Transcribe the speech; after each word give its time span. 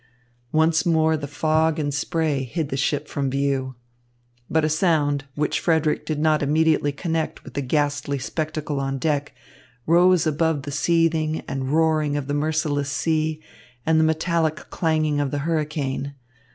Once 0.51 0.83
more 0.83 1.15
the 1.15 1.27
fog 1.27 1.77
and 1.77 1.93
spray 1.93 2.43
hid 2.43 2.69
the 2.69 2.75
ship 2.75 3.07
from 3.07 3.29
view. 3.29 3.75
But 4.49 4.65
a 4.65 4.67
sound, 4.67 5.25
which 5.35 5.59
Frederick 5.59 6.07
did 6.07 6.17
not 6.17 6.41
immediately 6.41 6.91
connect 6.91 7.43
with 7.43 7.53
the 7.53 7.61
ghastly 7.61 8.17
spectacle 8.17 8.79
on 8.79 8.95
the 8.95 8.99
deck, 8.99 9.35
rose 9.85 10.25
above 10.25 10.63
the 10.63 10.71
seething 10.71 11.41
and 11.41 11.69
roaring 11.71 12.17
of 12.17 12.25
the 12.25 12.33
merciless 12.33 12.89
sea 12.89 13.43
and 13.85 13.99
the 13.99 14.03
metallic 14.03 14.71
clanging 14.71 15.19
of 15.19 15.29
the 15.29 15.37
hurricane. 15.45 16.15